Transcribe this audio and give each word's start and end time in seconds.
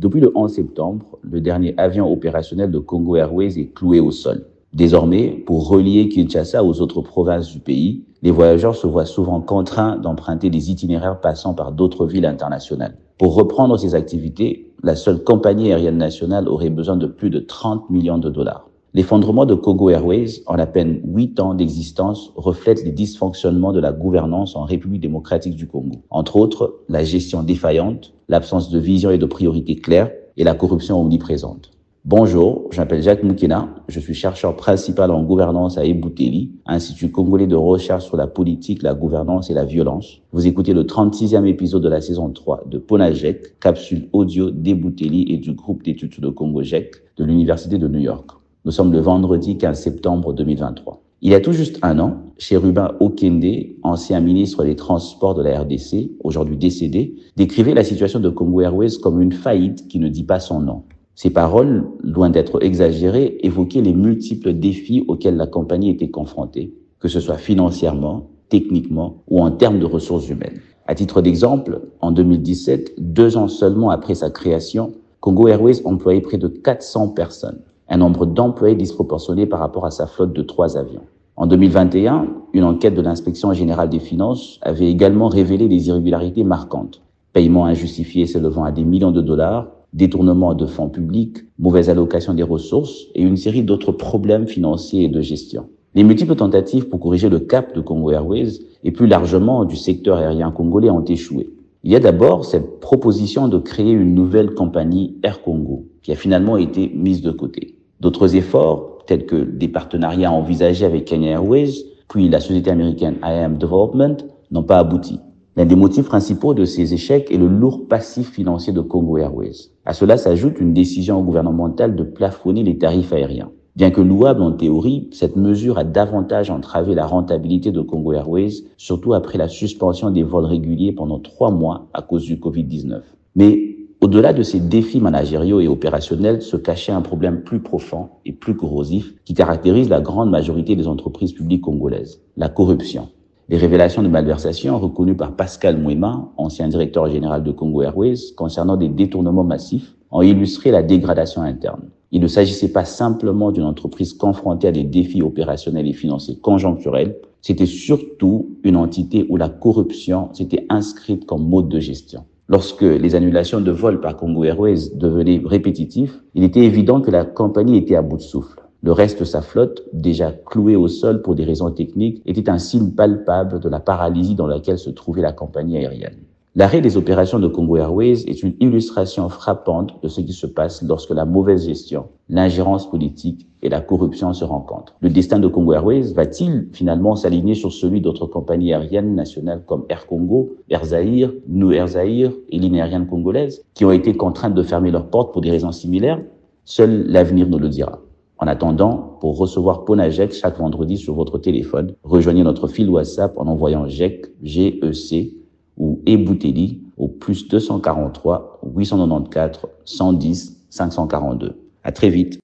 Depuis 0.00 0.22
le 0.22 0.32
11 0.34 0.50
septembre, 0.50 1.18
le 1.20 1.42
dernier 1.42 1.74
avion 1.76 2.10
opérationnel 2.10 2.70
de 2.70 2.78
Congo 2.78 3.16
Airways 3.16 3.58
est 3.58 3.74
cloué 3.74 4.00
au 4.00 4.10
sol. 4.10 4.46
Désormais, 4.72 5.42
pour 5.44 5.68
relier 5.68 6.08
Kinshasa 6.08 6.64
aux 6.64 6.80
autres 6.80 7.02
provinces 7.02 7.52
du 7.52 7.58
pays, 7.58 8.06
les 8.22 8.30
voyageurs 8.30 8.74
se 8.74 8.86
voient 8.86 9.04
souvent 9.04 9.42
contraints 9.42 9.98
d'emprunter 9.98 10.48
des 10.48 10.70
itinéraires 10.70 11.20
passant 11.20 11.52
par 11.52 11.72
d'autres 11.72 12.06
villes 12.06 12.24
internationales. 12.24 12.96
Pour 13.18 13.34
reprendre 13.34 13.76
ces 13.76 13.94
activités, 13.94 14.72
la 14.82 14.96
seule 14.96 15.22
compagnie 15.22 15.70
aérienne 15.70 15.98
nationale 15.98 16.48
aurait 16.48 16.70
besoin 16.70 16.96
de 16.96 17.06
plus 17.06 17.28
de 17.28 17.40
30 17.40 17.90
millions 17.90 18.16
de 18.16 18.30
dollars. 18.30 18.70
L'effondrement 18.94 19.44
de 19.44 19.54
Congo 19.54 19.90
Airways, 19.90 20.42
en 20.46 20.58
à 20.58 20.66
peine 20.66 21.00
huit 21.04 21.38
ans 21.38 21.54
d'existence, 21.54 22.32
reflète 22.34 22.82
les 22.84 22.90
dysfonctionnements 22.90 23.72
de 23.72 23.78
la 23.78 23.92
gouvernance 23.92 24.56
en 24.56 24.64
République 24.64 25.02
démocratique 25.02 25.54
du 25.54 25.68
Congo. 25.68 26.02
Entre 26.08 26.36
autres, 26.36 26.80
la 26.88 27.04
gestion 27.04 27.44
défaillante, 27.44 28.14
l'absence 28.30 28.70
de 28.70 28.78
vision 28.78 29.10
et 29.10 29.18
de 29.18 29.26
priorité 29.26 29.74
claires 29.74 30.12
et 30.36 30.44
la 30.44 30.54
corruption 30.54 31.00
omniprésente. 31.00 31.72
Bonjour, 32.04 32.68
je 32.70 32.78
m'appelle 32.78 33.02
Jacques 33.02 33.24
Moukena, 33.24 33.68
je 33.88 33.98
suis 33.98 34.14
chercheur 34.14 34.54
principal 34.54 35.10
en 35.10 35.24
gouvernance 35.24 35.76
à 35.76 35.84
Ebouteli, 35.84 36.52
Institut 36.64 37.10
congolais 37.10 37.48
de 37.48 37.56
recherche 37.56 38.06
sur 38.06 38.16
la 38.16 38.28
politique, 38.28 38.84
la 38.84 38.94
gouvernance 38.94 39.50
et 39.50 39.54
la 39.54 39.64
violence. 39.64 40.22
Vous 40.32 40.46
écoutez 40.46 40.72
le 40.72 40.84
36e 40.84 41.44
épisode 41.44 41.82
de 41.82 41.88
la 41.88 42.00
saison 42.00 42.30
3 42.30 42.66
de 42.70 42.78
Ponajek, 42.78 43.58
capsule 43.58 44.08
audio 44.12 44.52
d'Ebouteli 44.52 45.26
et 45.28 45.38
du 45.38 45.52
groupe 45.52 45.82
d'études 45.82 46.20
de 46.20 46.28
Congo 46.28 46.62
GEC 46.62 47.02
de 47.16 47.24
l'Université 47.24 47.78
de 47.78 47.88
New 47.88 47.98
York. 47.98 48.30
Nous 48.64 48.70
sommes 48.70 48.92
le 48.92 49.00
vendredi 49.00 49.58
15 49.58 49.76
septembre 49.76 50.32
2023. 50.32 51.02
Il 51.22 51.30
y 51.30 51.34
a 51.34 51.40
tout 51.40 51.52
juste 51.52 51.78
un 51.82 51.98
an, 51.98 52.16
Chérubin 52.38 52.92
Okende, 52.98 53.44
ancien 53.82 54.20
ministre 54.20 54.64
des 54.64 54.74
Transports 54.74 55.34
de 55.34 55.42
la 55.42 55.60
RDC, 55.60 56.12
aujourd'hui 56.24 56.56
décédé, 56.56 57.14
décrivait 57.36 57.74
la 57.74 57.84
situation 57.84 58.20
de 58.20 58.30
Congo 58.30 58.62
Airways 58.62 58.96
comme 59.02 59.20
une 59.20 59.32
faillite 59.32 59.86
qui 59.86 59.98
ne 59.98 60.08
dit 60.08 60.24
pas 60.24 60.40
son 60.40 60.60
nom. 60.60 60.84
Ces 61.14 61.28
paroles, 61.28 61.86
loin 62.02 62.30
d'être 62.30 62.64
exagérées, 62.64 63.36
évoquaient 63.42 63.82
les 63.82 63.92
multiples 63.92 64.54
défis 64.54 65.04
auxquels 65.08 65.36
la 65.36 65.46
compagnie 65.46 65.90
était 65.90 66.08
confrontée, 66.08 66.72
que 67.00 67.08
ce 67.08 67.20
soit 67.20 67.36
financièrement, 67.36 68.30
techniquement 68.48 69.22
ou 69.28 69.42
en 69.42 69.50
termes 69.50 69.78
de 69.78 69.84
ressources 69.84 70.30
humaines. 70.30 70.62
À 70.86 70.94
titre 70.94 71.20
d'exemple, 71.20 71.82
en 72.00 72.12
2017, 72.12 72.94
deux 72.96 73.36
ans 73.36 73.48
seulement 73.48 73.90
après 73.90 74.14
sa 74.14 74.30
création, 74.30 74.94
Congo 75.20 75.48
Airways 75.48 75.82
employait 75.84 76.22
près 76.22 76.38
de 76.38 76.48
400 76.48 77.08
personnes 77.08 77.60
un 77.90 77.96
nombre 77.96 78.24
d'employés 78.24 78.76
disproportionné 78.76 79.46
par 79.46 79.58
rapport 79.58 79.84
à 79.84 79.90
sa 79.90 80.06
flotte 80.06 80.32
de 80.32 80.42
trois 80.42 80.78
avions. 80.78 81.02
En 81.36 81.46
2021, 81.46 82.28
une 82.52 82.64
enquête 82.64 82.94
de 82.94 83.02
l'inspection 83.02 83.52
générale 83.52 83.88
des 83.88 83.98
finances 83.98 84.60
avait 84.62 84.88
également 84.88 85.26
révélé 85.26 85.68
des 85.68 85.88
irrégularités 85.88 86.44
marquantes. 86.44 87.02
Paiements 87.32 87.66
injustifiés 87.66 88.26
s'élevant 88.26 88.64
à 88.64 88.70
des 88.70 88.84
millions 88.84 89.10
de 89.10 89.20
dollars, 89.20 89.66
détournement 89.92 90.54
de 90.54 90.66
fonds 90.66 90.88
publics, 90.88 91.38
mauvaise 91.58 91.90
allocation 91.90 92.32
des 92.32 92.44
ressources 92.44 93.06
et 93.16 93.22
une 93.22 93.36
série 93.36 93.64
d'autres 93.64 93.92
problèmes 93.92 94.46
financiers 94.46 95.04
et 95.04 95.08
de 95.08 95.20
gestion. 95.20 95.66
Les 95.96 96.04
multiples 96.04 96.36
tentatives 96.36 96.88
pour 96.88 97.00
corriger 97.00 97.28
le 97.28 97.40
cap 97.40 97.74
de 97.74 97.80
Congo 97.80 98.12
Airways 98.12 98.60
et 98.84 98.92
plus 98.92 99.08
largement 99.08 99.64
du 99.64 99.74
secteur 99.74 100.18
aérien 100.18 100.52
congolais 100.52 100.90
ont 100.90 101.04
échoué. 101.04 101.50
Il 101.82 101.90
y 101.90 101.96
a 101.96 102.00
d'abord 102.00 102.44
cette 102.44 102.78
proposition 102.78 103.48
de 103.48 103.58
créer 103.58 103.90
une 103.90 104.14
nouvelle 104.14 104.54
compagnie 104.54 105.16
Air 105.24 105.42
Congo 105.42 105.86
qui 106.02 106.12
a 106.12 106.16
finalement 106.16 106.56
été 106.56 106.92
mise 106.94 107.22
de 107.22 107.32
côté. 107.32 107.79
D'autres 108.00 108.34
efforts, 108.34 108.98
tels 109.06 109.26
que 109.26 109.36
des 109.36 109.68
partenariats 109.68 110.32
envisagés 110.32 110.86
avec 110.86 111.04
Kenya 111.04 111.32
Airways, 111.32 111.84
puis 112.08 112.28
la 112.28 112.40
société 112.40 112.70
américaine 112.70 113.16
IAM 113.22 113.58
Development, 113.58 114.16
n'ont 114.50 114.62
pas 114.62 114.78
abouti. 114.78 115.20
L'un 115.56 115.66
des 115.66 115.76
motifs 115.76 116.06
principaux 116.06 116.54
de 116.54 116.64
ces 116.64 116.94
échecs 116.94 117.30
est 117.30 117.36
le 117.36 117.48
lourd 117.48 117.88
passif 117.88 118.30
financier 118.30 118.72
de 118.72 118.80
Congo 118.80 119.18
Airways. 119.18 119.70
À 119.84 119.92
cela 119.92 120.16
s'ajoute 120.16 120.60
une 120.60 120.72
décision 120.72 121.22
gouvernementale 121.22 121.94
de 121.94 122.04
plafonner 122.04 122.62
les 122.62 122.78
tarifs 122.78 123.12
aériens. 123.12 123.50
Bien 123.76 123.90
que 123.90 124.00
louable 124.00 124.42
en 124.42 124.52
théorie, 124.52 125.08
cette 125.12 125.36
mesure 125.36 125.78
a 125.78 125.84
davantage 125.84 126.50
entravé 126.50 126.94
la 126.94 127.06
rentabilité 127.06 127.70
de 127.70 127.80
Congo 127.80 128.12
Airways, 128.12 128.64
surtout 128.76 129.12
après 129.12 129.38
la 129.38 129.48
suspension 129.48 130.10
des 130.10 130.22
vols 130.22 130.46
réguliers 130.46 130.92
pendant 130.92 131.18
trois 131.18 131.50
mois 131.50 131.88
à 131.92 132.02
cause 132.02 132.24
du 132.24 132.36
Covid-19. 132.36 133.00
Mais 133.36 133.69
au-delà 134.10 134.32
de 134.32 134.42
ces 134.42 134.58
défis 134.58 134.98
managériaux 134.98 135.60
et 135.60 135.68
opérationnels 135.68 136.42
se 136.42 136.56
cachait 136.56 136.90
un 136.90 137.00
problème 137.00 137.42
plus 137.42 137.60
profond 137.60 138.08
et 138.24 138.32
plus 138.32 138.56
corrosif 138.56 139.14
qui 139.24 139.34
caractérise 139.34 139.88
la 139.88 140.00
grande 140.00 140.30
majorité 140.30 140.74
des 140.74 140.88
entreprises 140.88 141.32
publiques 141.32 141.60
congolaises, 141.60 142.20
la 142.36 142.48
corruption. 142.48 143.10
Les 143.48 143.56
révélations 143.56 144.02
de 144.02 144.08
malversation 144.08 144.80
reconnues 144.80 145.14
par 145.14 145.36
Pascal 145.36 145.80
Mouema, 145.80 146.28
ancien 146.38 146.66
directeur 146.66 147.08
général 147.08 147.44
de 147.44 147.52
Congo 147.52 147.82
Airways, 147.82 148.32
concernant 148.36 148.76
des 148.76 148.88
détournements 148.88 149.44
massifs, 149.44 149.94
ont 150.10 150.22
illustré 150.22 150.72
la 150.72 150.82
dégradation 150.82 151.42
interne. 151.42 151.82
Il 152.10 152.20
ne 152.20 152.26
s'agissait 152.26 152.72
pas 152.72 152.84
simplement 152.84 153.52
d'une 153.52 153.62
entreprise 153.62 154.12
confrontée 154.14 154.66
à 154.66 154.72
des 154.72 154.82
défis 154.82 155.22
opérationnels 155.22 155.86
et 155.86 155.92
financiers 155.92 156.36
conjoncturels, 156.36 157.14
c'était 157.42 157.64
surtout 157.64 158.56
une 158.64 158.74
entité 158.74 159.24
où 159.28 159.36
la 159.36 159.48
corruption 159.48 160.30
s'était 160.32 160.66
inscrite 160.68 161.26
comme 161.26 161.48
mode 161.48 161.68
de 161.68 161.78
gestion. 161.78 162.24
Lorsque 162.50 162.82
les 162.82 163.14
annulations 163.14 163.60
de 163.60 163.70
vols 163.70 164.00
par 164.00 164.16
Congo 164.16 164.42
Airways 164.42 164.90
devenaient 164.96 165.40
répétitives, 165.44 166.20
il 166.34 166.42
était 166.42 166.64
évident 166.64 167.00
que 167.00 167.12
la 167.12 167.24
compagnie 167.24 167.76
était 167.76 167.94
à 167.94 168.02
bout 168.02 168.16
de 168.16 168.22
souffle. 168.22 168.60
Le 168.82 168.90
reste 168.90 169.20
de 169.20 169.24
sa 169.24 169.40
flotte, 169.40 169.84
déjà 169.92 170.32
clouée 170.32 170.74
au 170.74 170.88
sol 170.88 171.22
pour 171.22 171.36
des 171.36 171.44
raisons 171.44 171.70
techniques, 171.70 172.20
était 172.26 172.50
un 172.50 172.58
signe 172.58 172.90
palpable 172.90 173.60
de 173.60 173.68
la 173.68 173.78
paralysie 173.78 174.34
dans 174.34 174.48
laquelle 174.48 174.80
se 174.80 174.90
trouvait 174.90 175.22
la 175.22 175.30
compagnie 175.30 175.78
aérienne. 175.78 176.16
L'arrêt 176.56 176.80
des 176.80 176.96
opérations 176.96 177.38
de 177.38 177.46
Congo 177.46 177.76
Airways 177.76 178.24
est 178.26 178.42
une 178.42 178.54
illustration 178.58 179.28
frappante 179.28 179.94
de 180.02 180.08
ce 180.08 180.20
qui 180.20 180.32
se 180.32 180.48
passe 180.48 180.82
lorsque 180.82 181.10
la 181.10 181.24
mauvaise 181.24 181.66
gestion, 181.66 182.06
l'ingérence 182.28 182.90
politique 182.90 183.46
et 183.62 183.68
la 183.68 183.80
corruption 183.80 184.32
se 184.32 184.44
rencontrent. 184.44 184.96
Le 185.00 185.10
destin 185.10 185.38
de 185.38 185.46
Congo 185.46 185.74
Airways 185.74 186.12
va-t-il 186.12 186.66
finalement 186.72 187.14
s'aligner 187.14 187.54
sur 187.54 187.70
celui 187.70 188.00
d'autres 188.00 188.26
compagnies 188.26 188.74
aériennes 188.74 189.14
nationales 189.14 189.62
comme 189.64 189.84
Air 189.88 190.08
Congo, 190.08 190.50
Air 190.68 190.86
Zahir, 190.86 191.32
Nou 191.46 191.70
Air 191.70 191.86
Zahir 191.86 192.32
et 192.48 192.58
Ligne 192.58 192.80
aérienne 192.80 193.06
congolaise, 193.06 193.64
qui 193.74 193.84
ont 193.84 193.92
été 193.92 194.16
contraintes 194.16 194.54
de 194.54 194.64
fermer 194.64 194.90
leurs 194.90 195.06
portes 195.06 195.32
pour 195.32 195.42
des 195.42 195.52
raisons 195.52 195.70
similaires? 195.70 196.20
Seul 196.64 197.04
l'avenir 197.06 197.48
nous 197.48 197.60
le 197.60 197.68
dira. 197.68 198.00
En 198.38 198.48
attendant, 198.48 199.18
pour 199.20 199.38
recevoir 199.38 199.84
Ponajek 199.84 200.32
chaque 200.32 200.58
vendredi 200.58 200.96
sur 200.96 201.14
votre 201.14 201.38
téléphone, 201.38 201.94
rejoignez 202.02 202.42
notre 202.42 202.66
fil 202.66 202.90
WhatsApp 202.90 203.38
en 203.38 203.46
envoyant 203.46 203.86
GEC, 203.86 204.26
G-E-C, 204.42 205.36
ou 205.80 206.00
Ebouteli 206.06 206.82
au 206.98 207.08
plus 207.08 207.48
243 207.48 208.60
894 208.62 209.66
110 209.86 210.66
542. 210.68 211.58
À 211.82 211.90
très 211.90 212.10
vite. 212.10 212.38